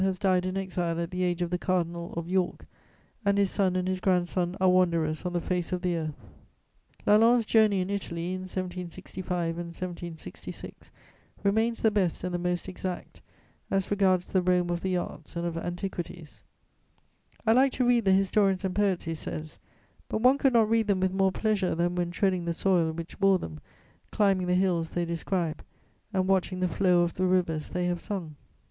has 0.03 0.17
died 0.17 0.47
in 0.47 0.57
exile 0.57 0.99
at 0.99 1.11
the 1.11 1.21
age 1.21 1.43
of 1.43 1.51
the 1.51 1.59
Cardinal 1.59 2.11
of 2.17 2.27
York, 2.27 2.65
and 3.23 3.37
his 3.37 3.51
son 3.51 3.75
and 3.75 3.87
his 3.87 3.99
grandson 3.99 4.57
are 4.59 4.67
wanderers 4.67 5.27
on 5.27 5.33
the 5.33 5.39
face 5.39 5.71
of 5.71 5.83
the 5.83 5.95
earth! 5.95 6.15
Lalande's 7.05 7.45
Journey 7.45 7.81
in 7.81 7.91
Italy, 7.91 8.33
in 8.33 8.39
1765 8.49 9.59
and 9.59 9.67
1766, 9.67 10.89
remains 11.43 11.83
the 11.83 11.91
best 11.91 12.23
and 12.23 12.33
the 12.33 12.39
most 12.39 12.67
exact 12.67 13.21
as 13.69 13.91
regards 13.91 14.25
the 14.25 14.41
Rome 14.41 14.71
of 14.71 14.81
the 14.81 14.97
arts 14.97 15.35
and 15.35 15.45
of 15.45 15.55
antiquities: 15.55 16.41
"I 17.45 17.51
like 17.51 17.71
to 17.73 17.85
read 17.87 18.05
the 18.05 18.11
historians 18.11 18.65
and 18.65 18.73
poets," 18.73 19.03
he 19.03 19.13
says, 19.13 19.59
"but 20.09 20.21
one 20.21 20.39
could 20.39 20.53
not 20.53 20.67
read 20.67 20.87
them 20.87 20.99
with 21.01 21.13
more 21.13 21.31
pleasure 21.31 21.75
than 21.75 21.93
when 21.93 22.09
treading 22.09 22.45
the 22.45 22.55
soil 22.55 22.91
which 22.91 23.19
bore 23.19 23.37
them, 23.37 23.59
climbing 24.11 24.47
the 24.47 24.55
hills 24.55 24.89
they 24.89 25.05
describe, 25.05 25.63
and 26.11 26.27
watching 26.27 26.59
the 26.59 26.67
flow 26.67 27.01
of 27.03 27.13
the 27.13 27.27
rivers 27.27 27.69
they 27.69 27.85
have 27.85 28.01
sung." 28.01 28.35